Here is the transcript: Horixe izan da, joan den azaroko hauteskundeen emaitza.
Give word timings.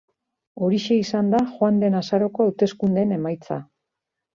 Horixe 0.67 0.97
izan 1.01 1.29
da, 1.35 1.43
joan 1.59 1.79
den 1.85 2.01
azaroko 2.03 2.49
hauteskundeen 2.51 3.19
emaitza. 3.23 3.65